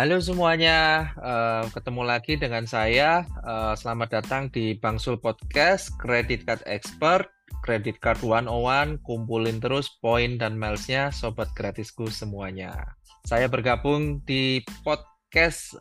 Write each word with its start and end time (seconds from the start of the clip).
Halo 0.00 0.16
semuanya, 0.16 1.12
uh, 1.20 1.68
ketemu 1.76 2.08
lagi 2.08 2.32
dengan 2.40 2.64
saya. 2.64 3.20
Uh, 3.44 3.76
selamat 3.76 4.08
datang 4.16 4.48
di 4.48 4.72
Bangsul 4.72 5.20
Podcast, 5.20 5.92
Credit 6.00 6.40
Card 6.48 6.64
Expert, 6.64 7.28
Credit 7.60 8.00
Card 8.00 8.24
101, 8.24 8.96
kumpulin 9.04 9.60
terus 9.60 9.92
poin 10.00 10.40
dan 10.40 10.56
milesnya 10.56 11.12
sobat 11.12 11.52
gratisku 11.52 12.08
semuanya. 12.08 12.96
Saya 13.28 13.44
bergabung 13.52 14.24
di 14.24 14.64
podcast 14.88 15.76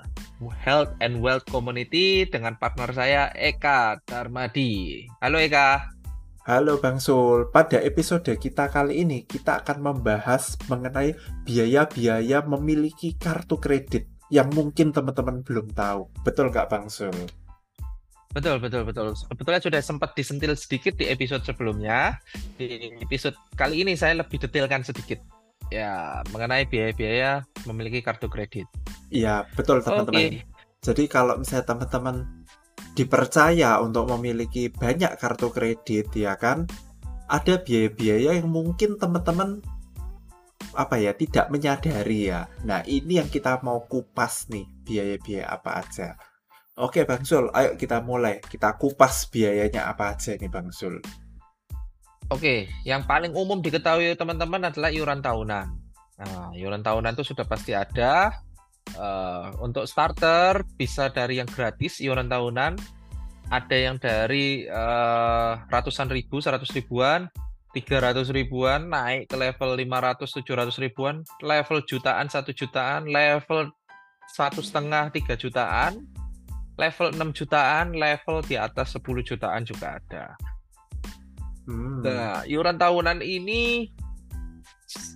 Health 0.67 0.91
and 0.99 1.23
Wealth 1.23 1.47
Community 1.47 2.27
dengan 2.27 2.59
partner 2.59 2.91
saya 2.91 3.31
Eka 3.39 4.03
Darmadi. 4.03 5.07
Halo 5.23 5.39
Eka. 5.39 5.98
Halo 6.49 6.81
Bang 6.81 6.97
Sul, 6.97 7.45
pada 7.53 7.77
episode 7.77 8.25
kita 8.25 8.73
kali 8.73 9.05
ini 9.05 9.21
kita 9.21 9.61
akan 9.61 9.85
membahas 9.85 10.57
mengenai 10.65 11.13
biaya-biaya 11.45 12.41
memiliki 12.41 13.13
kartu 13.21 13.61
kredit 13.61 14.09
yang 14.33 14.49
mungkin 14.57 14.89
teman-teman 14.89 15.45
belum 15.45 15.69
tahu. 15.77 16.09
Betul 16.25 16.49
nggak 16.49 16.73
Bang 16.73 16.89
Sul? 16.89 17.13
Betul, 18.33 18.57
betul, 18.57 18.81
betul. 18.81 19.13
Sebetulnya 19.13 19.61
sudah 19.61 19.77
sempat 19.85 20.17
disentil 20.17 20.57
sedikit 20.57 20.97
di 20.97 21.13
episode 21.13 21.45
sebelumnya. 21.45 22.17
Di 22.57 22.97
episode 22.97 23.37
kali 23.53 23.85
ini 23.85 23.93
saya 23.93 24.17
lebih 24.17 24.41
detailkan 24.41 24.81
sedikit. 24.81 25.21
Ya, 25.69 26.25
mengenai 26.33 26.65
biaya-biaya 26.65 27.45
memiliki 27.69 28.01
kartu 28.01 28.25
kredit. 28.25 28.65
Iya, 29.13 29.45
betul 29.53 29.85
teman-teman. 29.85 30.17
Okay. 30.17 30.49
Jadi 30.81 31.05
kalau 31.13 31.37
misalnya 31.37 31.77
teman-teman 31.77 32.38
dipercaya 32.99 33.79
untuk 33.79 34.11
memiliki 34.11 34.67
banyak 34.67 35.15
kartu 35.15 35.47
kredit 35.55 36.11
ya 36.11 36.35
kan? 36.35 36.67
Ada 37.31 37.63
biaya-biaya 37.63 38.35
yang 38.43 38.51
mungkin 38.51 38.99
teman-teman 38.99 39.63
apa 40.75 40.99
ya 40.99 41.15
tidak 41.15 41.47
menyadari 41.47 42.27
ya. 42.27 42.51
Nah 42.67 42.83
ini 42.83 43.23
yang 43.23 43.31
kita 43.31 43.63
mau 43.63 43.87
kupas 43.87 44.51
nih 44.51 44.67
biaya-biaya 44.83 45.47
apa 45.47 45.79
aja. 45.79 46.19
Oke 46.75 47.07
Bang 47.07 47.23
Sul 47.23 47.47
ayo 47.55 47.79
kita 47.79 48.03
mulai. 48.03 48.43
Kita 48.43 48.75
kupas 48.75 49.31
biayanya 49.31 49.87
apa 49.87 50.19
aja 50.19 50.35
nih 50.35 50.51
Bang 50.51 50.75
Sul 50.75 50.99
oke 52.29 52.69
yang 52.85 53.03
paling 53.09 53.33
umum 53.33 53.59
diketahui 53.59 54.13
teman-teman 54.15 54.69
adalah 54.69 54.93
iuran 54.93 55.19
tahunan. 55.19 55.67
Nah 56.21 56.53
iuran 56.55 56.85
tahunan 56.85 57.17
itu 57.17 57.33
sudah 57.33 57.45
pasti 57.49 57.73
ada 57.73 58.31
Uh, 58.99 59.53
untuk 59.63 59.87
starter 59.87 60.65
bisa 60.75 61.07
dari 61.13 61.39
yang 61.39 61.47
gratis 61.47 62.03
iuran 62.03 62.27
tahunan, 62.27 62.75
ada 63.49 63.77
yang 63.77 63.95
dari 63.95 64.67
uh, 64.67 65.61
ratusan 65.71 66.11
ribu, 66.11 66.41
seratus 66.43 66.73
ribuan, 66.75 67.31
tiga 67.71 68.01
ratus 68.01 68.33
ribuan, 68.33 68.89
naik 68.89 69.29
ke 69.29 69.37
level 69.37 69.77
lima 69.77 70.01
ratus, 70.01 70.33
tujuh 70.35 70.57
ratus 70.57 70.81
ribuan, 70.81 71.21
level 71.45 71.85
jutaan, 71.85 72.27
satu 72.27 72.51
jutaan, 72.51 73.07
level 73.07 73.71
satu 74.29 74.61
setengah, 74.61 75.09
tiga 75.09 75.33
jutaan, 75.33 76.05
level 76.77 77.13
enam 77.13 77.33
jutaan, 77.33 77.93
level 77.97 78.45
di 78.45 78.55
atas 78.57 78.93
sepuluh 78.93 79.25
jutaan 79.25 79.65
juga 79.65 79.97
ada. 79.97 80.37
Hmm. 81.69 82.01
Nah, 82.01 82.41
iuran 82.49 82.77
tahunan 82.77 83.21
ini 83.21 83.89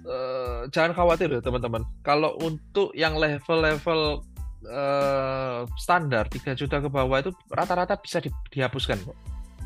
uh, 0.05 0.69
jangan 0.69 0.93
khawatir 0.93 1.29
ya 1.33 1.41
teman-teman. 1.41 1.81
Kalau 2.05 2.37
untuk 2.41 2.93
yang 2.93 3.17
level-level 3.17 4.21
uh, 4.69 5.65
standar 5.79 6.29
3 6.29 6.55
juta 6.55 6.79
ke 6.79 6.89
bawah 6.89 7.19
itu 7.19 7.31
rata-rata 7.49 7.97
bisa 7.99 8.21
di, 8.21 8.29
dihapuskan 8.53 8.99
kok. 9.01 9.17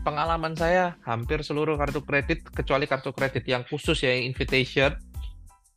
Pengalaman 0.06 0.56
saya 0.56 0.96
hampir 1.04 1.44
seluruh 1.44 1.76
kartu 1.76 2.00
kredit 2.00 2.40
kecuali 2.48 2.88
kartu 2.88 3.12
kredit 3.12 3.44
yang 3.44 3.68
khusus 3.68 4.00
ya 4.00 4.16
invitation 4.16 4.96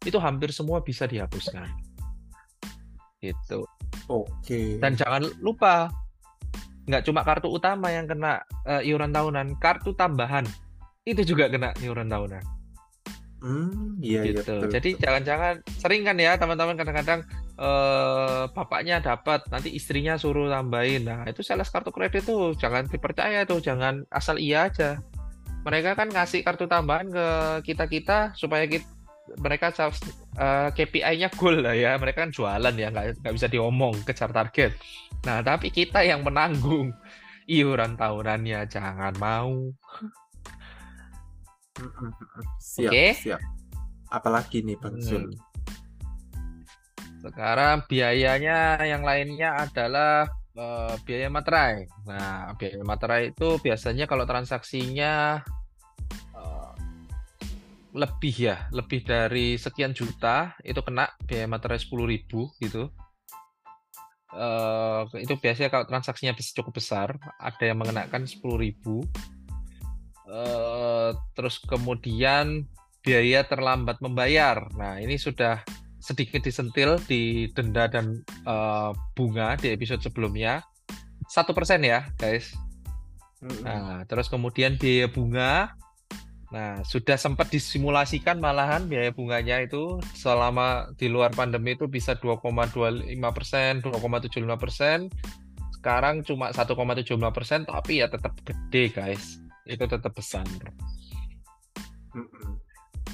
itu 0.07 0.17
hampir 0.23 0.55
semua 0.55 0.81
bisa 0.81 1.05
dihapuskan. 1.11 1.67
Gitu. 3.19 3.67
Oke. 4.07 4.31
Okay. 4.47 4.69
Dan 4.79 4.95
jangan 4.95 5.27
lupa 5.43 5.91
nggak 6.89 7.05
cuma 7.07 7.21
kartu 7.23 7.51
utama 7.51 7.93
yang 7.93 8.07
kena 8.09 8.41
uh, 8.65 8.81
iuran 8.81 9.13
tahunan, 9.13 9.59
kartu 9.61 9.93
tambahan 9.93 10.47
itu 11.05 11.23
juga 11.27 11.51
kena 11.51 11.75
iuran 11.83 12.09
tahunan. 12.09 12.60
Hmm, 13.41 13.97
iya, 14.05 14.21
iya 14.21 14.37
gitu. 14.37 14.57
Iya, 14.61 14.69
Jadi 14.69 14.91
jangan-jangan 15.01 15.55
sering 15.81 16.05
kan 16.05 16.17
ya 16.21 16.37
teman-teman 16.37 16.77
kadang-kadang 16.77 17.21
eh, 17.57 18.45
bapaknya 18.53 19.01
dapat, 19.01 19.49
nanti 19.49 19.73
istrinya 19.73 20.21
suruh 20.21 20.53
tambahin. 20.53 21.09
Nah 21.09 21.25
itu 21.25 21.41
sales 21.41 21.73
kartu 21.73 21.89
kredit 21.89 22.29
tuh 22.29 22.53
jangan 22.57 22.85
dipercaya 22.85 23.49
tuh, 23.49 23.65
jangan 23.65 24.05
asal 24.13 24.37
iya 24.37 24.69
aja. 24.69 25.01
Mereka 25.65 25.97
kan 25.97 26.09
ngasih 26.13 26.45
kartu 26.45 26.69
tambahan 26.69 27.09
ke 27.09 27.27
kita 27.73 27.85
kita 27.89 28.19
supaya 28.37 28.65
kita 28.69 28.89
mereka 29.39 29.71
uh, 29.79 29.89
eh, 30.41 30.69
KPI-nya 30.75 31.29
goal 31.33 31.65
lah 31.65 31.77
ya. 31.77 31.97
Mereka 31.97 32.29
kan 32.29 32.31
jualan 32.33 32.75
ya, 32.77 32.93
nggak 32.93 33.25
nggak 33.25 33.35
bisa 33.37 33.49
diomong 33.49 34.05
kejar 34.05 34.33
target. 34.37 34.77
Nah 35.25 35.41
tapi 35.41 35.73
kita 35.73 36.05
yang 36.05 36.21
menanggung 36.21 36.93
iuran 37.49 37.97
tahunannya 37.97 38.61
jangan 38.69 39.15
mau. 39.17 39.73
Siap, 42.61 42.91
okay. 42.91 43.11
siap. 43.17 43.41
Apalagi 44.11 44.67
nih 44.67 44.77
Bang 44.77 44.99
Zul? 44.99 45.31
Hmm. 45.31 45.39
Sekarang 47.21 47.85
biayanya 47.85 48.81
yang 48.81 49.05
lainnya 49.05 49.55
adalah 49.55 50.27
uh, 50.57 50.95
biaya 51.05 51.29
materai. 51.29 51.87
Nah, 52.09 52.57
biaya 52.57 52.81
materai 52.83 53.31
itu 53.31 53.61
biasanya 53.61 54.09
kalau 54.09 54.25
transaksinya 54.25 55.45
uh, 56.35 56.73
lebih 57.93 58.35
ya, 58.35 58.67
lebih 58.73 59.05
dari 59.05 59.61
sekian 59.61 59.93
juta 59.93 60.57
itu 60.65 60.81
kena 60.81 61.13
biaya 61.29 61.47
materai 61.47 61.79
10.000 61.79 62.65
gitu. 62.65 62.89
Uh, 64.31 65.11
itu 65.19 65.35
biasanya 65.43 65.75
kalau 65.75 65.85
transaksinya 65.91 66.39
cukup 66.39 66.79
besar, 66.79 67.19
ada 67.37 67.63
yang 67.67 67.83
mengenakan 67.83 68.25
10.000 68.25 69.40
Eh, 70.31 71.11
terus 71.35 71.59
kemudian 71.67 72.71
biaya 73.03 73.43
terlambat 73.43 73.99
membayar. 73.99 74.71
Nah, 74.79 75.03
ini 75.03 75.19
sudah 75.19 75.67
sedikit 76.01 76.41
disentil 76.41 76.97
di 77.05 77.51
denda 77.53 77.85
dan 77.91 78.25
uh, 78.49 78.95
bunga 79.19 79.59
di 79.59 79.75
episode 79.75 80.01
sebelumnya. 80.01 80.63
Satu 81.27 81.53
persen 81.53 81.83
ya, 81.83 82.09
guys. 82.17 82.55
Nah, 83.65 84.07
terus 84.07 84.31
kemudian 84.31 84.79
biaya 84.79 85.11
bunga. 85.11 85.75
Nah, 86.51 86.83
sudah 86.83 87.15
sempat 87.15 87.51
disimulasikan 87.51 88.43
malahan 88.43 88.91
biaya 88.91 89.15
bunganya 89.15 89.63
itu 89.63 90.03
selama 90.19 90.91
di 90.99 91.07
luar 91.07 91.31
pandemi 91.31 91.79
itu 91.79 91.87
bisa 91.87 92.19
2,25 92.19 93.07
persen, 93.31 93.79
2,75 93.83 94.59
persen. 94.59 94.99
Sekarang 95.79 96.27
cuma 96.27 96.53
1,75 96.53 97.17
persen, 97.33 97.65
tapi 97.65 98.03
ya 98.03 98.11
tetap 98.11 98.35
gede, 98.45 98.93
guys 98.93 99.41
itu 99.71 99.85
tetap 99.87 100.13
besar. 100.13 100.45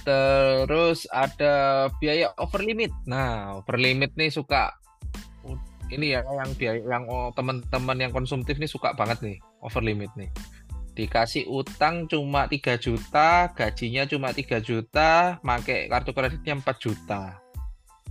Terus 0.07 1.05
ada 1.13 1.87
biaya 2.01 2.33
over 2.41 2.65
limit. 2.65 2.91
Nah, 3.05 3.61
over 3.61 3.77
limit 3.77 4.15
nih 4.17 4.33
suka 4.33 4.73
ini 5.87 6.19
ya 6.19 6.27
yang 6.27 6.51
biaya 6.59 6.83
yang 6.83 7.05
oh, 7.07 7.31
teman-teman 7.31 7.95
yang 8.03 8.11
konsumtif 8.11 8.59
nih 8.59 8.67
suka 8.67 8.91
banget 8.99 9.23
nih 9.23 9.39
over 9.63 9.85
limit 9.85 10.11
nih. 10.19 10.31
Dikasih 10.97 11.45
utang 11.53 12.09
cuma 12.09 12.49
3 12.49 12.81
juta, 12.81 13.53
gajinya 13.53 14.09
cuma 14.09 14.33
3 14.33 14.65
juta, 14.65 15.37
pakai 15.45 15.93
kartu 15.93 16.17
kreditnya 16.17 16.57
4 16.57 16.73
juta. 16.81 17.37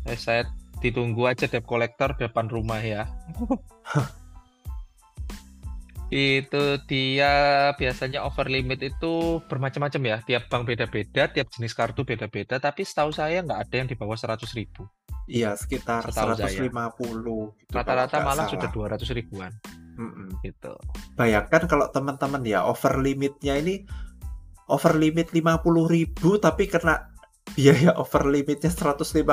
Eh, 0.06 0.14
saya 0.14 0.46
ditunggu 0.86 1.26
aja 1.26 1.50
debt 1.50 1.66
collector 1.66 2.14
depan 2.14 2.46
rumah 2.46 2.78
ya. 2.78 3.10
Itu 6.14 6.78
dia 6.86 7.34
biasanya 7.74 8.22
over 8.22 8.46
limit 8.46 8.82
itu 8.86 9.42
bermacam-macam 9.50 10.02
ya. 10.06 10.18
Tiap 10.22 10.44
bank 10.47 10.64
beda-beda, 10.70 11.29
tiap 11.29 11.47
jenis 11.50 11.74
kartu 11.74 12.06
beda-beda. 12.06 12.62
Tapi 12.62 12.85
setahu 12.85 13.09
saya 13.09 13.41
nggak 13.41 13.59
ada 13.70 13.76
yang 13.82 13.90
di 13.90 13.97
bawah 13.97 14.18
100 14.18 14.46
ribu. 14.53 14.85
Iya, 15.26 15.58
sekitar 15.58 16.06
setahu 16.06 16.38
150. 16.38 17.58
Gitu, 17.58 17.74
Rata-rata 17.74 18.22
malah 18.22 18.46
salah. 18.46 18.53
sudah 18.53 18.70
200 18.70 19.18
ribuan. 19.18 19.52
Mm 19.97 20.12
-mm. 20.12 20.28
Gitu. 20.46 20.74
Bayangkan 21.18 21.66
kalau 21.66 21.90
teman-teman 21.90 22.46
ya 22.46 22.62
over 22.70 23.02
limitnya 23.02 23.58
ini 23.58 23.90
over 24.70 24.97
limit 24.97 25.34
50 25.34 25.66
ribu 25.90 26.38
tapi 26.38 26.70
kena 26.70 27.09
biaya 27.58 27.94
over 28.02 28.29
limitnya 28.29 28.70
150 28.70 29.26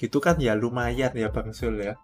gitu 0.00 0.16
kan 0.16 0.40
ya 0.40 0.56
lumayan 0.56 1.12
ya 1.12 1.28
Bang 1.28 1.52
Sul 1.52 1.76
ya. 1.84 1.96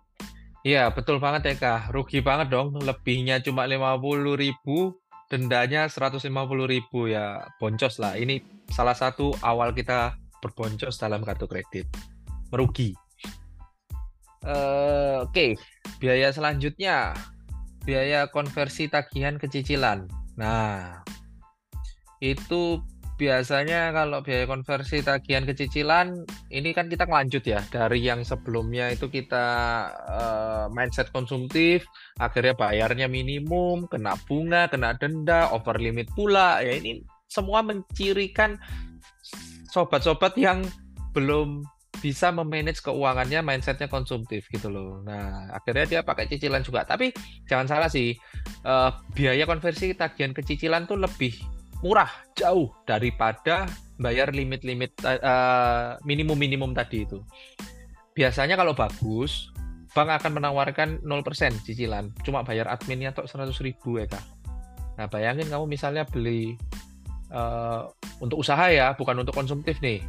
Iya, 0.66 0.90
betul 0.90 1.22
banget 1.22 1.46
ya 1.46 1.54
Kak. 1.54 1.94
Rugi 1.94 2.18
banget 2.26 2.50
dong. 2.50 2.74
Lebihnya 2.74 3.38
cuma 3.38 3.70
50 3.70 4.34
ribu, 4.34 4.98
dendanya 5.30 5.86
150 5.86 6.26
ribu 6.66 7.06
ya. 7.06 7.46
Boncos 7.62 8.02
lah. 8.02 8.18
Ini 8.18 8.42
salah 8.74 8.98
satu 8.98 9.30
awal 9.46 9.70
kita 9.78 10.18
berboncos 10.42 10.98
dalam 10.98 11.22
kartu 11.22 11.46
kredit. 11.46 11.86
Merugi. 12.50 12.90
Uh, 14.42 15.22
Oke, 15.22 15.30
okay. 15.30 15.50
biaya 16.02 16.34
selanjutnya. 16.34 17.14
Biaya 17.86 18.26
konversi 18.26 18.90
tagihan 18.90 19.38
ke 19.38 19.46
cicilan. 19.46 20.10
Nah, 20.34 21.06
itu 22.18 22.82
biasanya 23.16 23.96
kalau 23.96 24.20
biaya 24.20 24.44
konversi 24.44 25.00
tagihan 25.00 25.48
ke 25.48 25.56
cicilan 25.56 26.24
ini 26.52 26.76
kan 26.76 26.92
kita 26.92 27.08
ngelanjut 27.08 27.44
ya 27.48 27.64
dari 27.72 28.04
yang 28.04 28.20
sebelumnya 28.20 28.92
itu 28.92 29.08
kita 29.08 29.46
uh, 30.04 30.64
mindset 30.68 31.08
konsumtif 31.16 31.88
akhirnya 32.20 32.52
bayarnya 32.52 33.08
minimum 33.08 33.88
kena 33.88 34.20
bunga 34.28 34.68
kena 34.68 34.92
denda 35.00 35.48
over 35.56 35.80
limit 35.80 36.12
pula 36.12 36.60
ya 36.60 36.76
ini 36.76 37.00
semua 37.26 37.64
mencirikan 37.64 38.60
sobat-sobat 39.72 40.36
yang 40.36 40.60
belum 41.16 41.64
bisa 41.98 42.28
memanage 42.28 42.84
keuangannya 42.84 43.40
mindsetnya 43.40 43.88
konsumtif 43.88 44.44
gitu 44.52 44.68
loh. 44.68 45.00
Nah 45.00 45.48
akhirnya 45.48 45.88
dia 45.88 46.00
pakai 46.04 46.28
cicilan 46.28 46.60
juga. 46.60 46.84
Tapi 46.84 47.10
jangan 47.48 47.66
salah 47.66 47.88
sih 47.88 48.12
uh, 48.68 48.92
biaya 49.16 49.48
konversi 49.48 49.96
tagihan 49.96 50.36
ke 50.36 50.44
cicilan 50.44 50.84
tuh 50.84 51.00
lebih 51.00 51.55
murah 51.84 52.08
jauh 52.36 52.72
daripada 52.88 53.68
bayar 53.96 54.32
limit-limit 54.32 54.92
uh, 55.04 55.96
minimum-minimum 56.04 56.76
tadi 56.76 57.08
itu. 57.08 57.20
Biasanya 58.16 58.56
kalau 58.56 58.72
bagus, 58.72 59.52
bank 59.92 60.08
akan 60.20 60.40
menawarkan 60.40 60.88
0% 61.04 61.64
cicilan, 61.64 62.12
cuma 62.24 62.44
bayar 62.44 62.68
adminnya 62.68 63.12
atau 63.12 63.28
100 63.28 63.52
ribu 63.64 64.00
ya. 64.00 64.08
Nah 64.96 65.06
bayangin 65.08 65.48
kamu 65.52 65.64
misalnya 65.68 66.08
beli 66.08 66.56
uh, 67.32 67.88
untuk 68.20 68.40
usaha 68.40 68.68
ya, 68.72 68.96
bukan 68.96 69.24
untuk 69.24 69.36
konsumtif 69.36 69.80
nih. 69.84 70.00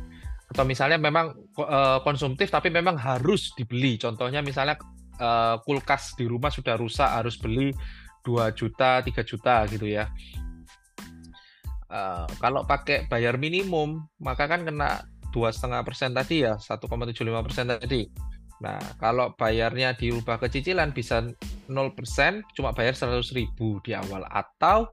Atau 0.48 0.64
misalnya 0.64 0.96
memang 0.96 1.36
uh, 1.60 2.00
konsumtif 2.04 2.48
tapi 2.48 2.72
memang 2.72 2.96
harus 2.96 3.52
dibeli. 3.60 4.00
Contohnya 4.00 4.40
misalnya 4.40 4.80
uh, 5.20 5.60
kulkas 5.64 6.16
di 6.16 6.24
rumah 6.24 6.48
sudah 6.48 6.80
rusak 6.80 7.08
harus 7.08 7.36
beli 7.36 7.76
2 8.24 8.56
juta, 8.56 9.04
3 9.04 9.12
juta 9.28 9.68
gitu 9.68 9.88
ya. 9.88 10.08
Uh, 11.88 12.28
kalau 12.44 12.68
pakai 12.68 13.08
bayar 13.08 13.40
minimum, 13.40 14.04
maka 14.20 14.44
kan 14.48 14.68
kena 14.68 15.08
dua 15.32 15.56
setengah 15.56 15.84
persen 15.88 16.12
tadi 16.12 16.44
ya, 16.44 16.60
1,75 16.60 17.46
persen 17.48 17.66
tadi. 17.72 18.12
Nah, 18.58 18.82
kalau 18.98 19.32
bayarnya 19.38 19.94
diubah 19.94 20.42
ke 20.42 20.50
cicilan 20.50 20.92
bisa 20.92 21.24
0%, 21.70 22.44
cuma 22.58 22.74
bayar 22.74 22.98
100 22.98 23.22
ribu 23.38 23.80
di 23.86 23.94
awal. 23.94 24.26
Atau 24.28 24.90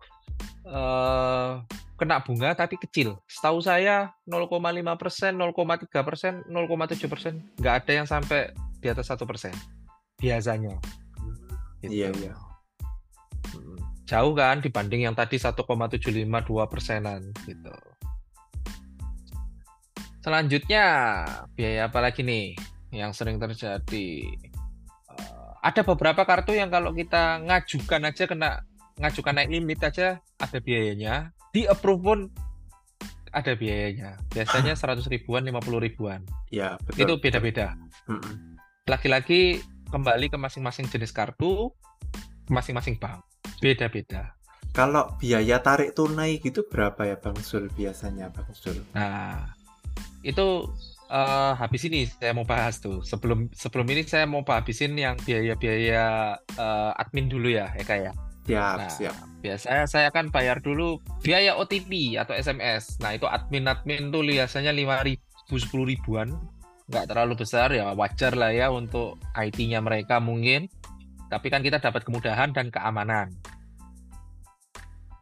uh, 0.69 1.65
kena 1.99 2.21
bunga 2.23 2.53
tapi 2.55 2.77
kecil. 2.77 3.19
Setahu 3.27 3.59
saya 3.65 4.13
0,5 4.29 4.53
persen, 5.01 5.33
0,3 5.35 5.91
persen, 6.05 6.33
0,7 6.47 7.11
persen. 7.11 7.41
Nggak 7.59 7.75
ada 7.83 7.93
yang 8.05 8.07
sampai 8.07 8.53
di 8.79 8.87
atas 8.93 9.09
satu 9.09 9.25
persen. 9.25 9.55
Biasanya. 10.21 10.77
Gitu. 11.81 12.05
Iya, 12.05 12.09
iya 12.21 12.54
jauh 14.05 14.37
kan 14.37 14.61
dibanding 14.61 15.09
yang 15.09 15.17
tadi 15.17 15.41
1,752 15.41 16.29
persenan 16.69 17.33
gitu. 17.49 17.73
Selanjutnya 20.21 20.85
biaya 21.53 21.89
apa 21.89 22.01
lagi 22.01 22.25
nih 22.25 22.57
yang 22.93 23.13
sering 23.13 23.37
terjadi? 23.37 24.09
Uh, 25.09 25.53
ada 25.61 25.81
beberapa 25.85 26.25
kartu 26.25 26.57
yang 26.57 26.73
kalau 26.73 26.93
kita 26.97 27.45
ngajukan 27.45 28.09
aja 28.09 28.25
kena 28.25 28.51
ngajukan 29.01 29.35
naik 29.37 29.51
limit 29.53 29.81
aja 29.85 30.23
ada 30.39 30.59
biayanya, 30.61 31.35
di 31.53 31.69
approve 31.69 32.03
pun 32.05 32.21
ada 33.33 33.53
biayanya. 33.53 34.17
Biasanya 34.33 34.77
100 34.81 35.05
ribuan, 35.13 35.45
50 35.45 35.61
ribuan. 35.81 36.21
Ya, 36.49 36.81
betul. 36.89 37.05
Itu 37.05 37.13
beda-beda. 37.21 37.77
Lagi-lagi 38.89 39.65
kembali 39.91 40.33
ke 40.33 40.39
masing-masing 40.41 40.89
jenis 40.89 41.13
kartu, 41.13 41.73
masing-masing 42.49 42.97
bank 42.97 43.25
beda-beda. 43.65 44.37
Kalau 44.77 45.17
biaya 45.17 45.65
tarik 45.65 45.97
tunai 45.97 46.37
gitu 46.37 46.69
berapa 46.69 47.09
ya 47.09 47.17
Bang 47.17 47.41
Sul 47.41 47.73
biasanya 47.73 48.29
Bang 48.29 48.53
Sul? 48.53 48.77
Nah, 48.93 49.57
itu 50.21 50.69
uh, 51.09 51.57
habis 51.57 51.89
ini 51.89 52.05
saya 52.05 52.37
mau 52.37 52.45
bahas 52.45 52.83
tuh. 52.83 53.01
Sebelum 53.01 53.49
sebelum 53.57 53.89
ini 53.89 54.05
saya 54.05 54.29
mau 54.29 54.45
habisin 54.45 54.93
yang 55.01 55.17
biaya-biaya 55.25 56.37
uh, 56.61 56.93
admin 57.01 57.33
dulu 57.33 57.49
ya, 57.49 57.73
Eka 57.73 57.97
ya. 57.97 58.13
Siap, 58.45 58.77
nah, 58.77 58.93
siap. 58.93 59.15
Biasanya 59.41 59.89
saya 59.89 60.13
akan 60.13 60.29
bayar 60.29 60.61
dulu 60.61 61.01
biaya 61.25 61.57
OTP 61.57 62.21
atau 62.21 62.37
SMS. 62.37 63.01
Nah, 63.01 63.17
itu 63.17 63.25
admin-admin 63.25 64.13
tuh 64.13 64.21
biasanya 64.21 64.75
5 64.75 65.09
ribu, 65.09 65.55
10 65.57 65.91
ribuan. 65.97 66.29
Nggak 66.91 67.09
terlalu 67.09 67.41
besar 67.41 67.73
ya, 67.73 67.97
wajar 67.97 68.37
lah 68.37 68.53
ya 68.53 68.69
untuk 68.69 69.17
IT-nya 69.33 69.81
mereka 69.81 70.21
mungkin 70.21 70.69
tapi 71.35 71.51
kan 71.51 71.67
kita 71.67 71.83
dapat 71.83 72.07
kemudahan 72.07 72.55
dan 72.55 72.71
keamanan. 72.71 73.35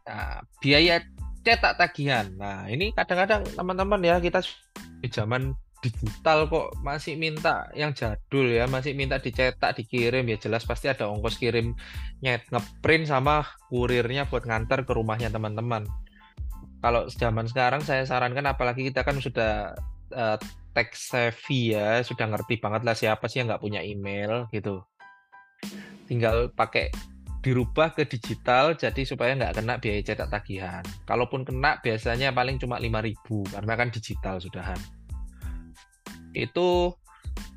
Nah, 0.03 0.43
biaya 0.59 1.03
cetak 1.43 1.75
tagihan. 1.79 2.27
Nah, 2.35 2.67
ini 2.67 2.91
kadang-kadang 2.95 3.43
teman-teman 3.55 4.01
ya 4.03 4.19
kita 4.19 4.39
di 5.03 5.07
zaman 5.11 5.51
digital 5.83 6.47
kok 6.47 6.79
masih 6.79 7.19
minta 7.19 7.67
yang 7.75 7.91
jadul 7.91 8.47
ya, 8.47 8.63
masih 8.71 8.95
minta 8.95 9.19
dicetak, 9.19 9.75
dikirim 9.75 10.23
ya 10.31 10.39
jelas 10.39 10.63
pasti 10.63 10.87
ada 10.87 11.11
ongkos 11.11 11.35
kirim 11.35 11.75
nyet 12.23 12.47
ngeprint 12.47 13.11
sama 13.11 13.43
kurirnya 13.67 14.23
buat 14.31 14.47
ngantar 14.47 14.87
ke 14.87 14.91
rumahnya 14.95 15.27
teman-teman. 15.27 15.83
Kalau 16.79 17.11
zaman 17.11 17.47
sekarang 17.51 17.83
saya 17.83 18.07
sarankan 18.07 18.47
apalagi 18.47 18.87
kita 18.87 19.03
kan 19.03 19.19
sudah 19.19 19.75
uh, 20.15 20.39
tech 20.71 20.95
savvy 20.95 21.75
ya, 21.75 21.99
sudah 21.99 22.31
ngerti 22.31 22.63
banget 22.63 22.87
lah 22.87 22.95
siapa 22.95 23.27
sih 23.27 23.43
yang 23.43 23.51
nggak 23.51 23.63
punya 23.63 23.83
email 23.83 24.47
gitu 24.55 24.83
tinggal 26.07 26.51
pakai 26.51 26.91
dirubah 27.43 27.91
ke 27.91 28.07
digital 28.07 28.73
jadi 28.79 29.03
supaya 29.03 29.35
nggak 29.35 29.59
kena 29.59 29.75
biaya 29.77 30.01
cetak 30.01 30.31
tagihan. 30.31 30.83
Kalaupun 31.03 31.43
kena 31.43 31.77
biasanya 31.83 32.31
paling 32.31 32.55
cuma 32.55 32.79
5000 32.79 33.53
karena 33.53 33.73
kan 33.75 33.87
digital 33.91 34.39
sudahan. 34.39 34.79
Itu 36.31 36.95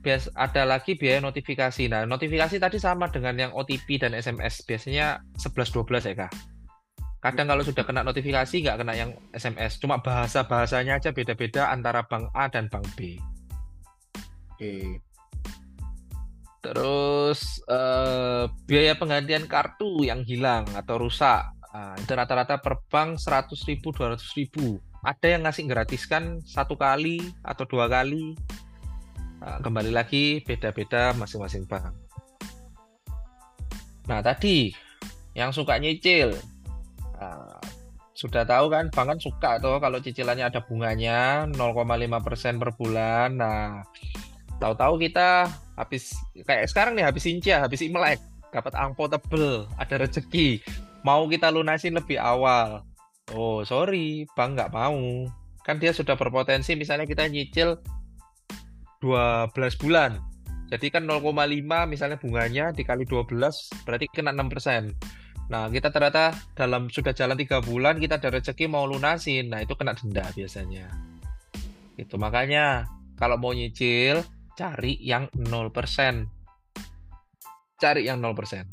bias 0.03 0.27
ada 0.35 0.67
lagi 0.67 0.99
biaya 0.99 1.23
notifikasi. 1.23 1.87
Nah, 1.87 2.03
notifikasi 2.03 2.59
tadi 2.59 2.83
sama 2.83 3.06
dengan 3.15 3.38
yang 3.38 3.53
OTP 3.55 4.03
dan 4.03 4.12
SMS. 4.12 4.67
Biasanya 4.67 5.23
11 5.38 5.71
12 5.71 6.11
ya, 6.11 6.15
Kak. 6.27 6.33
Kadang 7.23 7.47
kalau 7.50 7.62
sudah 7.62 7.83
kena 7.83 8.03
notifikasi 8.06 8.55
nggak 8.62 8.83
kena 8.83 8.94
yang 8.94 9.11
SMS, 9.35 9.83
cuma 9.83 9.99
bahasa-bahasanya 9.99 11.03
aja 11.03 11.11
beda-beda 11.11 11.75
antara 11.75 12.06
bank 12.06 12.31
A 12.35 12.47
dan 12.47 12.71
bank 12.71 12.87
B. 12.94 13.19
Oke. 14.55 15.03
Terus 16.67 17.63
uh, 17.71 18.51
biaya 18.67 18.99
penggantian 18.99 19.47
kartu 19.47 20.03
yang 20.03 20.27
hilang 20.27 20.67
atau 20.75 20.99
rusak. 20.99 21.47
Itu 22.01 22.17
rata-rata 22.17 22.57
per 22.59 22.81
bank 22.89 23.21
100 23.21 23.53
ribu, 23.69 23.93
200 23.93 24.17
ribu. 24.41 24.81
Ada 25.05 25.37
yang 25.37 25.45
ngasih 25.45 25.69
gratiskan 25.69 26.40
satu 26.43 26.75
kali 26.75 27.21
atau 27.45 27.69
dua 27.69 27.87
kali. 27.87 28.33
Nah, 29.45 29.61
kembali 29.61 29.93
lagi 29.93 30.40
beda-beda 30.43 31.12
masing-masing 31.14 31.69
bank. 31.69 31.93
Nah 34.09 34.19
tadi 34.25 34.73
yang 35.37 35.52
suka 35.52 35.76
nyicil. 35.76 36.33
Nah, 37.21 37.61
sudah 38.17 38.49
tahu 38.49 38.73
kan 38.73 38.88
bank 38.88 39.07
kan 39.12 39.19
suka 39.21 39.50
tuh 39.61 39.76
kalau 39.76 40.00
cicilannya 40.00 40.49
ada 40.49 40.64
bunganya 40.64 41.45
0,5% 41.52 42.57
per 42.57 42.71
bulan. 42.75 43.37
Nah 43.37 43.85
tahu-tahu 44.59 44.97
kita 44.97 45.52
habis 45.76 46.16
kayak 46.35 46.66
sekarang 46.73 46.97
nih 46.97 47.04
habis 47.04 47.28
Inca, 47.28 47.62
habis 47.62 47.85
Imlek, 47.85 48.18
dapat 48.50 48.73
angpo 48.75 49.06
tebel, 49.06 49.68
ada 49.76 50.00
rezeki. 50.00 50.64
Mau 51.04 51.28
kita 51.30 51.52
lunasin 51.52 51.95
lebih 51.95 52.18
awal. 52.18 52.83
Oh, 53.37 53.62
sorry, 53.62 54.26
Bang 54.35 54.56
nggak 54.56 54.73
mau. 54.73 55.28
Kan 55.62 55.78
dia 55.78 55.92
sudah 55.92 56.16
berpotensi 56.16 56.75
misalnya 56.75 57.04
kita 57.06 57.28
nyicil 57.28 57.78
12 59.04 59.52
bulan. 59.83 60.18
Jadi 60.66 60.90
kan 60.90 61.06
0,5 61.06 61.30
misalnya 61.87 62.18
bunganya 62.18 62.75
dikali 62.75 63.06
12 63.06 63.87
berarti 63.87 64.06
kena 64.11 64.35
6%. 64.35 64.90
Nah, 65.47 65.71
kita 65.71 65.95
ternyata 65.95 66.35
dalam 66.59 66.90
sudah 66.90 67.14
jalan 67.14 67.38
tiga 67.38 67.62
bulan 67.62 68.02
kita 68.02 68.18
ada 68.18 68.35
rezeki 68.35 68.66
mau 68.66 68.83
lunasin. 68.83 69.47
Nah, 69.47 69.62
itu 69.62 69.78
kena 69.78 69.95
denda 69.95 70.26
biasanya. 70.35 70.90
Itu 71.95 72.18
makanya 72.18 72.90
kalau 73.14 73.38
mau 73.38 73.54
nyicil 73.54 74.26
cari 74.57 74.97
yang 75.05 75.29
0%. 75.37 76.27
Cari 77.77 78.03
yang 78.09 78.19
0%. 78.25 78.65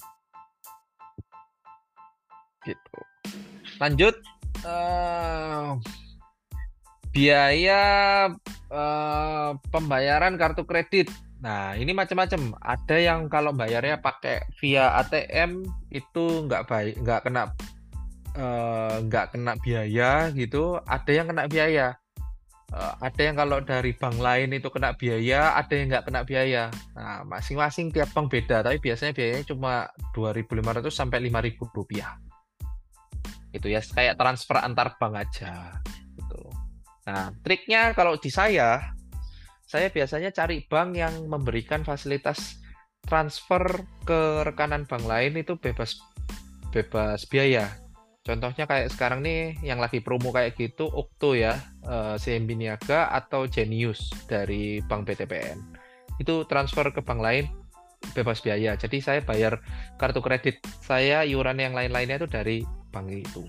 Gitu. 2.63 2.97
Lanjut 3.83 4.15
uh, 4.63 5.75
biaya 7.11 7.81
uh, 8.71 9.51
pembayaran 9.69 10.39
kartu 10.39 10.63
kredit. 10.63 11.11
Nah, 11.43 11.75
ini 11.75 11.91
macam-macam. 11.91 12.55
Ada 12.63 12.97
yang 13.03 13.27
kalau 13.27 13.51
bayarnya 13.51 13.99
pakai 13.99 14.47
via 14.63 14.95
ATM 15.03 15.67
itu 15.91 16.47
nggak 16.47 16.63
baik, 16.71 16.95
nggak 17.03 17.27
kena 17.27 17.51
uh, 18.39 19.03
nggak 19.03 19.35
kena 19.35 19.59
biaya 19.59 20.31
gitu. 20.31 20.79
Ada 20.87 21.11
yang 21.11 21.27
kena 21.27 21.51
biaya 21.51 21.99
uh, 22.73 22.93
ada 22.99 23.21
yang 23.21 23.37
kalau 23.37 23.61
dari 23.61 23.93
bank 23.93 24.17
lain 24.17 24.49
itu 24.57 24.67
kena 24.73 24.97
biaya, 24.97 25.53
ada 25.53 25.73
yang 25.77 25.87
nggak 25.93 26.05
kena 26.09 26.21
biaya. 26.25 26.63
Nah, 26.97 27.21
masing-masing 27.23 27.93
tiap 27.93 28.09
bank 28.11 28.33
beda, 28.33 28.65
tapi 28.65 28.81
biasanya 28.81 29.13
biayanya 29.13 29.45
cuma 29.45 29.87
2.500 30.17 30.89
sampai 30.89 31.29
5.000 31.29 31.77
rupiah. 31.77 32.17
Itu 33.53 33.69
ya 33.69 33.79
kayak 33.85 34.17
transfer 34.17 34.57
antar 34.57 34.97
bank 34.97 35.13
aja. 35.21 35.77
Gitu. 36.17 36.41
Nah, 37.05 37.29
triknya 37.45 37.93
kalau 37.93 38.17
di 38.17 38.33
saya, 38.33 38.97
saya 39.69 39.93
biasanya 39.93 40.33
cari 40.33 40.65
bank 40.65 40.89
yang 40.97 41.13
memberikan 41.29 41.85
fasilitas 41.85 42.57
transfer 43.03 43.83
ke 44.07 44.47
rekanan 44.47 44.87
bank 44.87 45.05
lain 45.05 45.37
itu 45.37 45.59
bebas 45.59 45.99
bebas 46.73 47.29
biaya. 47.29 47.82
Contohnya 48.23 48.63
kayak 48.63 48.87
sekarang 48.95 49.19
nih 49.19 49.59
yang 49.67 49.83
lagi 49.83 49.99
promo 49.99 50.31
kayak 50.31 50.55
gitu 50.55 50.87
Okto 50.87 51.35
ya, 51.35 51.59
uh, 51.83 52.15
CMB 52.15 52.55
Niaga 52.55 53.11
atau 53.11 53.51
Genius 53.51 54.15
dari 54.31 54.79
Bank 54.79 55.11
BTPN. 55.11 55.59
Itu 56.23 56.47
transfer 56.47 56.87
ke 56.95 57.03
bank 57.03 57.19
lain 57.19 57.51
bebas 58.15 58.39
biaya. 58.39 58.79
Jadi 58.79 59.03
saya 59.03 59.19
bayar 59.19 59.59
kartu 59.99 60.23
kredit 60.23 60.63
saya 60.79 61.27
iuran 61.27 61.59
yang 61.59 61.75
lain-lainnya 61.75 62.23
itu 62.23 62.27
dari 62.31 62.63
bank 62.95 63.11
itu. 63.11 63.43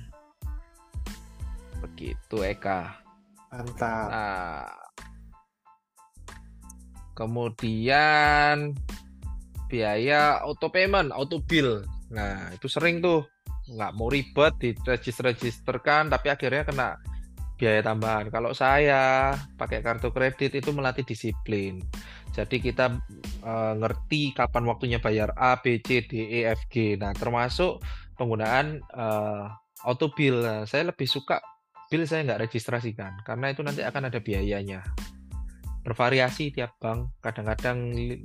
Begitu 1.79 2.37
Eka. 2.43 2.99
Mantap. 3.55 4.07
Nah, 4.11 4.67
kemudian 7.15 8.75
biaya 9.71 10.43
auto 10.43 10.67
payment, 10.67 11.15
auto 11.15 11.39
bill. 11.39 11.87
Nah, 12.11 12.51
itu 12.51 12.67
sering 12.67 12.99
tuh 12.99 13.23
nggak 13.65 13.93
mau 13.97 14.13
ribet 14.13 14.53
diregister-registerkan 14.61 16.13
tapi 16.13 16.29
akhirnya 16.29 16.69
kena 16.69 16.89
biaya 17.55 17.81
tambahan. 17.87 18.29
Kalau 18.29 18.51
saya 18.53 19.33
pakai 19.57 19.81
kartu 19.81 20.11
kredit 20.11 20.59
itu 20.59 20.71
melatih 20.75 21.07
disiplin. 21.07 21.81
Jadi 22.35 22.59
kita 22.59 22.99
uh, 23.47 23.75
ngerti 23.79 24.35
kapan 24.35 24.67
waktunya 24.67 24.99
bayar 24.99 25.31
A, 25.39 25.63
B, 25.63 25.79
C, 25.79 26.03
D, 26.03 26.43
E, 26.43 26.51
F, 26.51 26.67
G. 26.67 26.99
Nah, 26.99 27.15
termasuk 27.15 27.79
penggunaan 28.19 28.83
uh, 28.91 29.55
auto 29.87 30.11
bill. 30.11 30.43
Nah, 30.43 30.67
saya 30.67 30.91
lebih 30.91 31.07
suka 31.07 31.39
bill 31.87 32.11
saya 32.11 32.27
nggak 32.27 32.51
registrasikan 32.51 33.23
karena 33.23 33.55
itu 33.55 33.63
nanti 33.63 33.87
akan 33.87 34.11
ada 34.11 34.19
biayanya. 34.19 34.83
Bervariasi 35.85 36.49
tiap 36.49 36.81
bank, 36.81 37.13
kadang-kadang 37.21 37.93
5.000, 37.93 38.25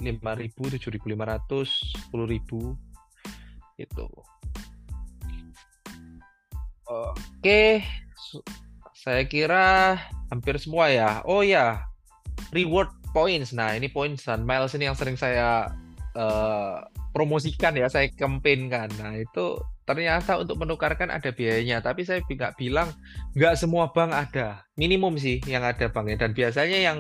7.500, 0.80 2.08
10.000 2.08 3.84
itu. 3.84 4.08
Oke, 6.90 7.86
saya 8.98 9.22
kira 9.30 9.94
hampir 10.34 10.58
semua 10.58 10.90
ya. 10.90 11.22
Oh 11.30 11.46
ya, 11.46 11.86
reward 12.50 12.90
points. 13.14 13.54
Nah, 13.54 13.78
ini 13.78 13.94
points 13.94 14.26
dan 14.26 14.42
miles 14.42 14.74
ini 14.74 14.90
yang 14.90 14.98
sering 14.98 15.14
saya 15.14 15.70
uh, 16.18 16.82
promosikan 17.14 17.78
ya, 17.78 17.86
saya 17.94 18.10
kampanyekan. 18.10 18.90
Nah, 18.98 19.14
itu 19.22 19.62
ternyata 19.86 20.42
untuk 20.42 20.58
menukarkan 20.58 21.14
ada 21.14 21.30
biayanya, 21.30 21.82
tapi 21.86 22.10
saya 22.10 22.26
nggak 22.26 22.58
bilang 22.58 22.90
nggak 23.38 23.54
semua 23.54 23.94
bank 23.94 24.10
ada. 24.10 24.66
Minimum 24.74 25.14
sih 25.22 25.38
yang 25.46 25.62
ada 25.62 25.94
banknya 25.94 26.26
dan 26.26 26.34
biasanya 26.34 26.80
yang 26.90 26.98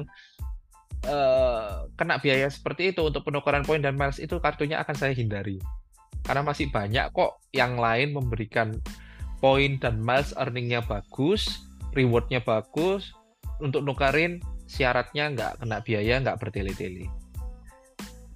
uh, 1.09 1.89
kena 1.97 2.21
biaya 2.21 2.45
seperti 2.45 2.93
itu 2.93 3.09
untuk 3.09 3.25
penukaran 3.25 3.65
poin 3.65 3.81
dan 3.81 3.97
miles 3.97 4.21
itu 4.21 4.37
kartunya 4.37 4.77
akan 4.85 4.93
saya 4.93 5.17
hindari. 5.17 5.57
Karena 6.21 6.45
masih 6.45 6.69
banyak 6.69 7.09
kok 7.09 7.41
yang 7.57 7.81
lain 7.81 8.13
memberikan 8.13 8.77
poin 9.39 9.79
dan 9.79 9.99
miles 9.99 10.35
earningnya 10.35 10.83
bagus, 10.83 11.63
rewardnya 11.95 12.43
bagus, 12.43 13.11
untuk 13.59 13.83
nukarin 13.83 14.39
syaratnya 14.69 15.31
nggak 15.33 15.51
kena 15.63 15.77
biaya, 15.83 16.15
nggak 16.21 16.37
bertele-tele. 16.39 17.07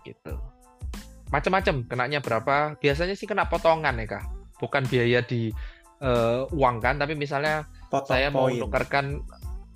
Gitu. 0.03 0.33
Macam-macam, 1.29 1.86
kenanya 1.88 2.19
berapa? 2.19 2.75
Biasanya 2.79 3.15
sih 3.15 3.27
kena 3.27 3.48
potongan 3.48 4.00
ya 4.00 4.19
kak, 4.19 4.25
bukan 4.57 4.83
biaya 4.88 5.22
di 5.24 5.50
uh, 6.03 6.45
uang 6.51 6.83
kan, 6.83 7.00
tapi 7.00 7.13
misalnya 7.17 7.67
Potong 7.91 8.10
saya 8.10 8.27
mau 8.33 8.50
nukarkan 8.50 9.22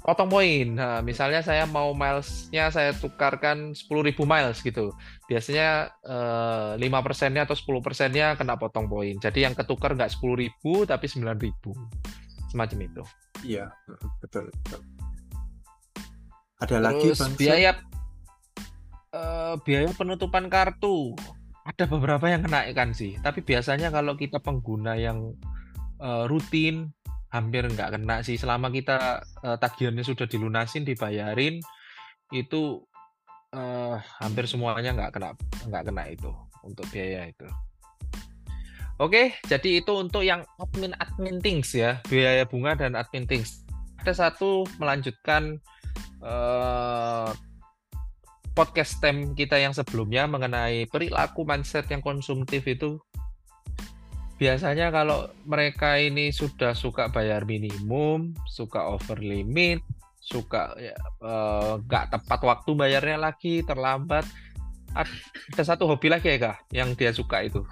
potong 0.08 0.32
poin. 0.32 0.72
Nah, 0.72 1.04
misalnya 1.04 1.44
saya 1.44 1.68
mau 1.68 1.92
milesnya 1.92 2.72
saya 2.72 2.96
tukarkan 2.96 3.76
10.000 3.76 4.16
miles 4.24 4.64
gitu. 4.64 4.96
Biasanya 5.28 5.92
eh, 6.08 6.72
lima 6.80 7.04
persennya 7.04 7.44
atau 7.44 7.60
10 7.60 7.84
persennya 7.84 8.40
kena 8.40 8.56
potong 8.56 8.88
poin. 8.88 9.20
Jadi 9.20 9.44
yang 9.44 9.52
ketukar 9.52 10.00
nggak 10.00 10.16
10.000 10.16 10.88
tapi 10.88 11.06
9.000. 11.12 11.52
Semacam 12.48 12.80
itu. 12.88 13.04
Iya, 13.44 13.68
betul, 14.24 14.48
betul. 14.64 14.80
Ada 16.64 16.80
Terus 16.80 16.86
lagi 16.88 17.08
bang 17.12 17.34
biaya 17.36 17.72
uh, 19.12 19.54
biaya 19.60 19.92
penutupan 19.92 20.48
kartu. 20.48 21.20
Ada 21.68 21.84
beberapa 21.84 22.32
yang 22.32 22.48
kena 22.48 22.64
ikan 22.72 22.96
sih, 22.96 23.20
tapi 23.20 23.44
biasanya 23.44 23.92
kalau 23.92 24.16
kita 24.16 24.40
pengguna 24.40 24.96
yang 24.96 25.36
uh, 26.00 26.24
rutin 26.32 26.96
hampir 27.38 27.70
nggak 27.70 27.94
kena 27.94 28.26
sih. 28.26 28.36
Selama 28.36 28.74
kita 28.74 29.22
uh, 29.46 29.58
tagihannya 29.62 30.02
sudah 30.02 30.26
dilunasin 30.26 30.82
dibayarin 30.84 31.62
itu 32.34 32.82
uh, 33.56 33.96
hampir 34.20 34.50
semuanya 34.50 34.92
nggak 34.98 35.12
kena 35.16 35.30
nggak 35.70 35.84
kena 35.88 36.04
itu 36.12 36.32
untuk 36.66 36.86
biaya 36.92 37.30
itu. 37.30 37.48
Oke 38.98 39.38
jadi 39.46 39.86
itu 39.86 39.94
untuk 39.94 40.26
yang 40.26 40.42
admin 40.58 40.98
admin 40.98 41.38
things 41.38 41.72
ya 41.78 42.02
biaya 42.10 42.44
bunga 42.50 42.74
dan 42.74 42.98
admin 42.98 43.30
things. 43.30 43.62
Ada 44.02 44.28
satu 44.28 44.66
melanjutkan 44.82 45.62
uh, 46.26 47.30
podcast 48.58 48.98
tem 48.98 49.38
kita 49.38 49.62
yang 49.62 49.70
sebelumnya 49.70 50.26
mengenai 50.26 50.90
perilaku 50.90 51.46
mindset 51.46 51.86
yang 51.94 52.02
konsumtif 52.02 52.66
itu 52.66 52.98
biasanya 54.38 54.94
kalau 54.94 55.28
mereka 55.50 55.98
ini 55.98 56.30
sudah 56.30 56.78
suka 56.78 57.10
bayar 57.10 57.44
minimum, 57.44 58.38
suka 58.46 58.94
over 58.94 59.18
limit, 59.18 59.82
suka 60.22 60.78
ya, 60.78 60.94
eh, 61.26 61.74
nggak 61.82 62.06
uh, 62.08 62.10
tepat 62.14 62.40
waktu 62.46 62.72
bayarnya 62.78 63.18
lagi, 63.18 63.66
terlambat. 63.66 64.24
Ada 64.94 65.74
satu 65.74 65.90
hobi 65.90 66.10
lagi 66.10 66.30
ya 66.30 66.38
kak, 66.38 66.58
yang 66.74 66.94
dia 66.94 67.14
suka 67.14 67.46
itu. 67.46 67.66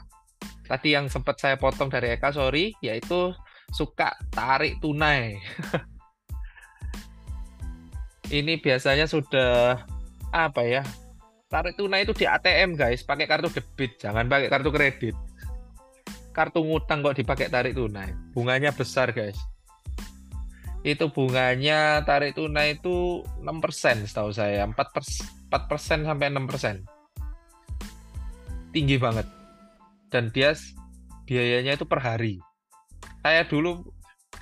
Tadi 0.65 0.97
yang 0.97 1.05
sempat 1.09 1.37
saya 1.37 1.61
potong 1.61 1.93
dari 1.93 2.17
Eka, 2.17 2.33
sorry, 2.33 2.73
yaitu 2.81 3.33
suka 3.69 4.17
tarik 4.33 4.81
tunai. 4.81 5.37
ini 8.37 8.57
biasanya 8.57 9.05
sudah 9.05 9.85
apa 10.33 10.61
ya? 10.65 10.81
Tarik 11.49 11.77
tunai 11.77 12.05
itu 12.05 12.13
di 12.17 12.25
ATM 12.25 12.73
guys, 12.73 13.05
pakai 13.05 13.29
kartu 13.29 13.53
debit, 13.53 14.01
jangan 14.01 14.25
pakai 14.25 14.49
kartu 14.49 14.73
kredit 14.73 15.15
kartu 16.35 16.59
ngutang 16.59 16.99
kok 16.99 17.15
dipakai 17.15 17.47
tarik 17.47 17.79
tunai. 17.79 18.11
Bunganya 18.35 18.75
besar, 18.75 19.15
guys. 19.15 19.39
Itu 20.83 21.07
bunganya 21.09 22.03
tarik 22.03 22.35
tunai 22.35 22.75
itu 22.75 23.23
6% 23.39 24.03
setahu 24.03 24.35
saya. 24.35 24.67
4 24.67 24.75
persen, 24.75 25.23
4 25.47 25.71
persen 25.71 25.99
sampai 26.03 26.27
6 26.27 26.43
persen. 26.51 26.75
Tinggi 28.75 28.99
banget. 28.99 29.25
Dan 30.11 30.29
dia 30.35 30.51
biayanya 31.23 31.79
itu 31.79 31.87
per 31.87 32.03
hari. 32.03 32.43
Saya 33.23 33.47
dulu 33.47 33.81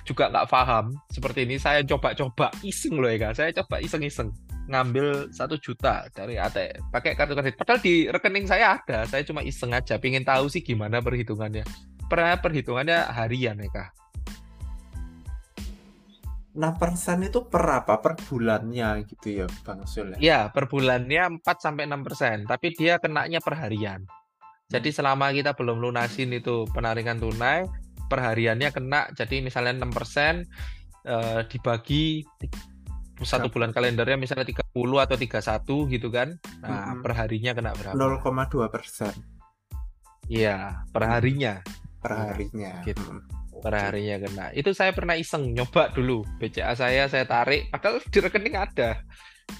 juga 0.02 0.28
nggak 0.28 0.50
paham 0.50 0.98
seperti 1.14 1.46
ini. 1.46 1.56
Saya 1.62 1.86
coba-coba 1.86 2.50
iseng 2.66 2.98
loh 2.98 3.08
ya, 3.08 3.30
Saya 3.32 3.54
coba 3.54 3.78
iseng-iseng 3.78 4.34
ngambil 4.64 5.28
satu 5.28 5.60
juta 5.60 6.08
dari 6.12 6.40
ATM 6.40 6.88
pakai 6.88 7.12
kartu 7.12 7.36
kredit. 7.36 7.56
Padahal 7.60 7.80
di 7.84 8.08
rekening 8.08 8.48
saya 8.48 8.80
ada, 8.80 9.04
saya 9.04 9.20
cuma 9.24 9.44
iseng 9.44 9.76
aja, 9.76 10.00
pingin 10.00 10.24
tahu 10.24 10.48
sih 10.48 10.64
gimana 10.64 11.04
perhitungannya. 11.04 11.64
Per 12.08 12.20
perhitungannya 12.40 13.08
harian 13.12 13.60
ya 13.60 13.68
kak. 13.68 13.90
Nah 16.54 16.70
persen 16.78 17.26
itu 17.26 17.50
per 17.50 17.82
apa? 17.82 17.98
Per 17.98 18.14
bulannya 18.30 19.02
gitu 19.10 19.42
ya 19.42 19.46
Bang 19.66 19.82
Sul 19.90 20.14
ya? 20.14 20.18
Iya, 20.22 20.40
per 20.54 20.70
bulannya 20.70 21.42
4 21.42 21.42
sampai 21.42 21.90
6 21.90 22.06
persen, 22.06 22.36
tapi 22.46 22.70
dia 22.70 23.02
kenanya 23.02 23.42
per 23.42 23.58
harian. 23.58 24.06
Jadi 24.70 24.94
selama 24.94 25.34
kita 25.34 25.58
belum 25.58 25.82
lunasin 25.82 26.30
itu 26.30 26.64
penarikan 26.70 27.18
tunai, 27.18 27.66
perhariannya 28.06 28.70
kena. 28.70 29.10
Jadi 29.18 29.42
misalnya 29.42 29.82
6 29.82 29.90
persen 29.90 30.46
eh, 31.02 31.42
dibagi 31.50 32.22
satu 33.22 33.46
bulan 33.46 33.70
kalendernya 33.70 34.18
misalnya 34.18 34.42
30 34.42 34.74
atau 34.74 35.14
31 35.14 35.94
gitu 35.94 36.08
kan. 36.10 36.34
Nah, 36.58 36.66
mm 36.66 36.82
-hmm. 36.82 37.00
perharinya 37.06 37.52
kena 37.54 37.70
berapa? 37.78 37.94
0,2 37.94 38.74
persen. 38.74 39.14
Iya, 40.26 40.82
perharinya. 40.90 41.60
Perharinya. 42.00 42.82
Gitu. 42.82 43.04
Hmm. 43.04 43.22
Perharinya 43.60 44.16
kena. 44.20 44.46
Itu 44.52 44.74
saya 44.74 44.90
pernah 44.92 45.14
iseng 45.14 45.54
nyoba 45.54 45.92
dulu. 45.94 46.26
BCA 46.42 46.74
saya 46.76 47.06
saya 47.06 47.24
tarik, 47.24 47.70
padahal 47.70 48.02
di 48.02 48.18
rekening 48.18 48.56
ada. 48.58 49.00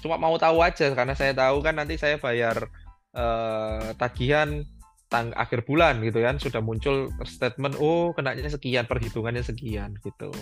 Cuma 0.01 0.17
mau 0.17 0.35
tahu 0.35 0.61
aja 0.61 0.91
karena 0.93 1.13
saya 1.13 1.33
tahu 1.33 1.61
kan 1.61 1.77
nanti 1.77 1.95
saya 1.95 2.17
bayar 2.17 2.69
eh, 3.13 3.93
tagihan 3.97 4.65
tang 5.05 5.29
akhir 5.37 5.69
bulan 5.69 6.01
gitu 6.01 6.25
kan 6.25 6.41
sudah 6.41 6.65
muncul 6.65 7.13
statement 7.29 7.77
oh 7.77 8.09
kenanya 8.17 8.49
sekian 8.49 8.89
perhitungannya 8.89 9.45
sekian 9.45 9.93
gitu. 10.01 10.33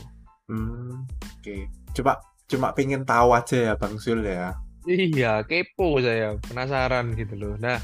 Hmm, 0.48 1.04
oke. 1.04 1.44
Okay. 1.44 1.68
Coba 1.96 2.20
cuma 2.50 2.76
pengen 2.76 3.04
tahu 3.08 3.34
aja 3.34 3.72
ya 3.72 3.74
Bang 3.76 3.98
Zul 3.98 4.24
ya. 4.26 4.58
Iya, 4.84 5.48
kepo 5.48 6.04
saya, 6.04 6.36
penasaran 6.44 7.16
gitu 7.16 7.40
loh. 7.40 7.54
Nah, 7.56 7.80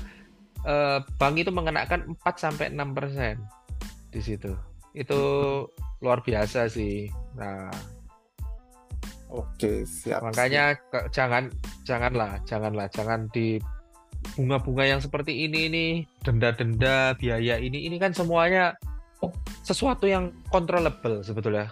eh, 0.68 1.00
bank 1.16 1.36
itu 1.40 1.52
mengenakan 1.52 2.12
4 2.20 2.36
sampai 2.36 2.76
6 2.76 2.92
persen 2.92 3.40
di 4.12 4.20
situ. 4.20 4.52
Itu 4.92 5.22
luar 6.04 6.20
biasa 6.20 6.68
sih. 6.68 7.08
Nah, 7.40 7.72
Oke, 9.30 9.86
siap. 9.86 10.26
Makanya 10.26 10.74
siap. 10.74 11.14
jangan 11.14 11.54
janganlah, 11.86 12.42
janganlah, 12.50 12.88
jangan 12.90 13.30
di 13.30 13.62
bunga-bunga 14.34 14.90
yang 14.90 15.02
seperti 15.06 15.46
ini 15.46 15.70
nih, 15.70 15.92
denda-denda, 16.26 17.14
biaya 17.14 17.62
ini 17.62 17.86
ini 17.86 18.02
kan 18.02 18.10
semuanya 18.10 18.74
sesuatu 19.62 20.10
yang 20.10 20.34
controllable 20.50 21.22
sebetulnya. 21.22 21.70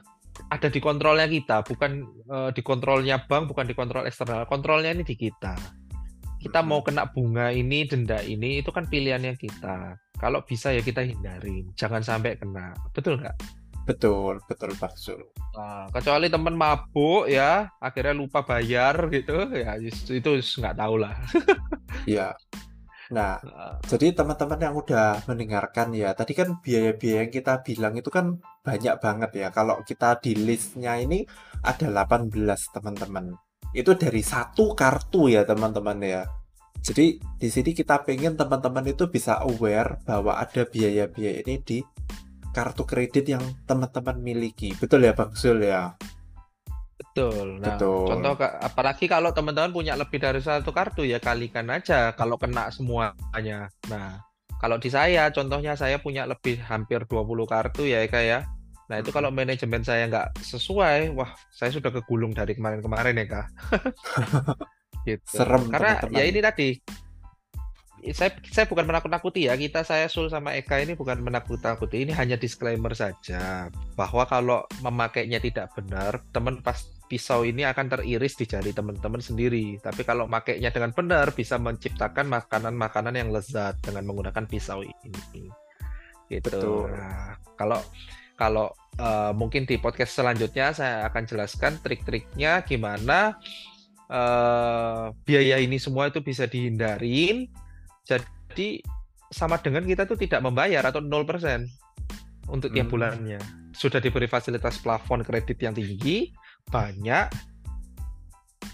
Ada 0.47 0.71
di 0.71 0.79
kontrolnya 0.79 1.27
kita, 1.27 1.67
bukan 1.67 2.07
uh, 2.31 2.49
di 2.55 2.63
kontrolnya 2.63 3.19
bank, 3.27 3.51
bukan 3.51 3.67
di 3.67 3.75
kontrol 3.75 4.07
eksternal. 4.07 4.47
Kontrolnya 4.47 4.95
ini 4.95 5.03
di 5.03 5.15
kita. 5.19 5.53
Kita 6.39 6.63
mau 6.63 6.79
kena 6.79 7.09
bunga 7.11 7.51
ini, 7.51 7.83
denda 7.83 8.23
ini, 8.23 8.63
itu 8.63 8.71
kan 8.71 8.87
pilihannya 8.87 9.35
kita. 9.35 9.99
Kalau 10.15 10.45
bisa 10.47 10.71
ya 10.71 10.79
kita 10.79 11.03
hindarin, 11.03 11.73
jangan 11.75 11.99
sampai 11.99 12.39
kena. 12.39 12.71
Betul 12.95 13.19
nggak? 13.19 13.35
Betul, 13.87 14.43
betul 14.47 14.75
Pak 14.75 14.99
Zul. 14.99 15.23
Nah, 15.55 15.87
kecuali 15.91 16.27
teman 16.27 16.59
mabuk 16.59 17.31
ya, 17.31 17.71
akhirnya 17.79 18.11
lupa 18.15 18.43
bayar 18.43 19.07
gitu, 19.07 19.47
ya 19.55 19.79
itu 19.79 20.31
nggak 20.43 20.75
tahu 20.75 20.95
lah. 20.99 21.15
Iya. 22.03 22.35
Nah, 23.07 23.39
jadi 23.87 24.11
teman-teman 24.11 24.59
yang 24.59 24.75
udah 24.75 25.23
mendengarkan 25.31 25.95
ya, 25.95 26.11
tadi 26.11 26.35
kan 26.35 26.59
biaya-biaya 26.59 27.23
yang 27.23 27.31
kita 27.31 27.63
bilang 27.63 27.95
itu 27.95 28.11
kan 28.11 28.43
banyak 28.67 28.99
banget 28.99 29.31
ya. 29.31 29.47
Kalau 29.55 29.79
kita 29.87 30.19
di 30.19 30.35
listnya 30.35 30.99
ini 30.99 31.23
ada 31.63 31.87
18 31.87 32.35
teman-teman. 32.75 33.31
Itu 33.71 33.95
dari 33.95 34.19
satu 34.19 34.75
kartu 34.75 35.31
ya 35.31 35.47
teman-teman 35.47 35.97
ya. 36.03 36.27
Jadi 36.83 37.19
di 37.39 37.49
sini 37.51 37.71
kita 37.71 38.03
pengen 38.03 38.35
teman-teman 38.35 38.83
itu 38.85 39.07
bisa 39.07 39.39
aware 39.39 40.03
bahwa 40.03 40.35
ada 40.35 40.67
biaya-biaya 40.67 41.43
ini 41.47 41.55
di 41.63 41.77
kartu 42.51 42.83
kredit 42.83 43.23
yang 43.23 43.43
teman-teman 43.63 44.19
miliki. 44.19 44.75
Betul 44.75 45.07
ya 45.07 45.15
Bang 45.15 45.31
Zul 45.31 45.63
ya? 45.63 45.95
Betul. 47.17 47.57
Nah, 47.57 47.73
Betul. 47.73 48.05
contoh 48.13 48.33
apalagi 48.61 49.05
kalau 49.09 49.33
teman-teman 49.33 49.73
punya 49.73 49.97
lebih 49.97 50.21
dari 50.21 50.37
satu 50.37 50.69
kartu 50.69 51.01
ya 51.01 51.17
kalikan 51.17 51.65
aja 51.73 52.13
kalau 52.13 52.37
kena 52.37 52.69
semuanya. 52.69 53.73
Nah, 53.89 54.21
kalau 54.61 54.77
di 54.77 54.93
saya 54.93 55.33
contohnya 55.33 55.73
saya 55.73 55.97
punya 55.97 56.29
lebih 56.29 56.61
hampir 56.61 57.09
20 57.09 57.49
kartu 57.49 57.89
ya 57.89 58.05
Eka 58.05 58.21
ya. 58.21 58.45
Nah, 58.87 59.01
itu 59.01 59.09
kalau 59.09 59.33
manajemen 59.33 59.81
saya 59.81 60.05
nggak 60.05 60.45
sesuai, 60.45 61.17
wah, 61.17 61.33
saya 61.49 61.73
sudah 61.73 61.89
kegulung 61.89 62.31
dari 62.37 62.55
kemarin-kemarin 62.55 63.19
ya, 63.19 63.25
Kak. 63.27 63.47
gitu. 65.09 65.41
Serem 65.41 65.67
Karena 65.73 65.99
teman 65.99 66.13
-teman. 66.13 66.19
ya 66.21 66.23
ini 66.23 66.39
tadi 66.39 66.69
saya 68.13 68.31
saya 68.47 68.69
bukan 68.69 68.87
menakut-nakuti 68.87 69.51
ya 69.51 69.57
kita 69.59 69.83
saya 69.83 70.07
Sul 70.07 70.31
sama 70.31 70.55
Eka 70.55 70.79
ini 70.79 70.95
bukan 70.95 71.19
menakut-nakuti 71.19 72.07
ini 72.07 72.15
hanya 72.15 72.39
disclaimer 72.39 72.93
saja 72.95 73.67
bahwa 73.99 74.23
kalau 74.29 74.63
memakainya 74.79 75.43
tidak 75.43 75.73
benar 75.75 76.23
teman 76.31 76.63
pas 76.63 76.87
pisau 77.07 77.47
ini 77.47 77.63
akan 77.63 77.87
teriris 77.87 78.35
di 78.35 78.45
jari 78.45 78.75
teman-teman 78.75 79.23
sendiri. 79.23 79.79
Tapi 79.79 80.03
kalau 80.03 80.27
makainya 80.27 80.69
dengan 80.69 80.91
benar 80.91 81.31
bisa 81.31 81.55
menciptakan 81.55 82.27
makanan-makanan 82.27 83.15
yang 83.15 83.29
lezat 83.31 83.79
dengan 83.81 84.05
menggunakan 84.05 84.45
pisau 84.45 84.83
ini. 84.83 85.47
Gitu. 86.27 86.91
Nah, 86.91 87.39
kalau 87.55 87.79
kalau 88.37 88.69
uh, 88.99 89.33
mungkin 89.33 89.65
di 89.65 89.81
podcast 89.81 90.13
selanjutnya 90.19 90.75
saya 90.75 91.07
akan 91.09 91.23
jelaskan 91.25 91.79
trik-triknya 91.81 92.61
gimana 92.61 93.39
uh, 94.11 95.09
biaya 95.25 95.57
ini 95.57 95.79
semua 95.81 96.11
itu 96.11 96.19
bisa 96.21 96.45
dihindarin. 96.45 97.47
Jadi 98.07 98.83
sama 99.27 99.59
dengan 99.59 99.83
kita 99.83 100.07
tuh 100.07 100.15
tidak 100.15 100.39
membayar 100.39 100.83
atau 100.87 101.03
0% 101.03 101.87
untuk 102.47 102.71
tiap 102.71 102.87
hmm. 102.87 102.93
bulannya. 102.93 103.39
Sudah 103.75 103.99
diberi 104.01 104.25
fasilitas 104.25 104.79
plafon 104.79 105.21
kredit 105.21 105.59
yang 105.59 105.75
tinggi, 105.75 106.31
banyak, 106.69 107.27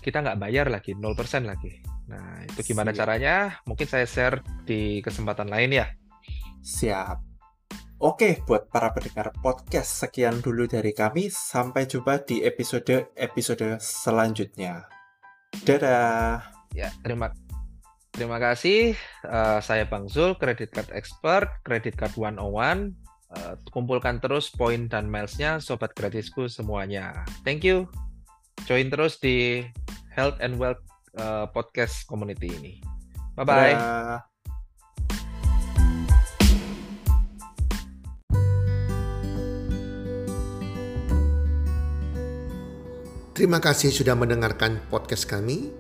kita 0.04 0.20
nggak 0.20 0.40
bayar 0.40 0.68
lagi, 0.68 0.98
0% 0.98 1.48
lagi. 1.48 1.80
Nah, 2.12 2.44
itu 2.44 2.74
gimana 2.74 2.92
Siap. 2.92 3.00
caranya? 3.00 3.36
Mungkin 3.64 3.88
saya 3.88 4.04
share 4.04 4.44
di 4.68 5.00
kesempatan 5.00 5.48
lain 5.48 5.72
ya. 5.80 5.88
Siap. 6.60 7.18
Oke, 8.04 8.44
buat 8.44 8.68
para 8.68 8.92
pendengar 8.92 9.32
podcast, 9.40 10.04
sekian 10.04 10.44
dulu 10.44 10.68
dari 10.68 10.92
kami. 10.92 11.32
Sampai 11.32 11.88
jumpa 11.88 12.28
di 12.28 12.44
episode-episode 12.44 13.80
selanjutnya. 13.80 14.92
Dadah. 15.64 16.44
Ya, 16.76 16.92
terima 17.00 17.32
kasih. 17.32 17.44
Terima 18.14 18.38
kasih. 18.38 18.94
Uh, 19.26 19.58
saya 19.64 19.90
Bang 19.90 20.06
Zul, 20.06 20.38
Credit 20.38 20.70
Card 20.70 20.92
Expert, 20.94 21.50
Credit 21.66 21.96
Card 21.96 22.14
101. 22.14 23.03
Uh, 23.34 23.58
kumpulkan 23.74 24.22
terus 24.22 24.54
poin 24.54 24.86
dan 24.86 25.10
milesnya 25.10 25.58
sobat 25.58 25.98
gratisku 25.98 26.46
semuanya. 26.46 27.26
Thank 27.42 27.66
you. 27.66 27.90
Join 28.70 28.94
terus 28.94 29.18
di 29.18 29.66
Health 30.14 30.38
and 30.38 30.62
Wealth 30.62 30.86
uh, 31.18 31.50
podcast 31.50 32.06
community 32.06 32.54
ini. 32.54 32.74
Bye 33.34 33.46
bye. 33.50 33.74
Terima 43.34 43.58
kasih 43.58 43.90
sudah 43.90 44.14
mendengarkan 44.14 44.78
podcast 44.94 45.26
kami. 45.26 45.74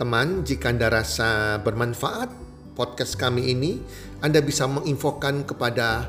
Teman, 0.00 0.40
jika 0.48 0.72
Anda 0.72 0.88
rasa 0.88 1.60
bermanfaat 1.60 2.32
podcast 2.72 3.20
kami 3.20 3.52
ini, 3.52 3.76
Anda 4.24 4.40
bisa 4.40 4.64
menginfokan 4.64 5.44
kepada 5.44 6.08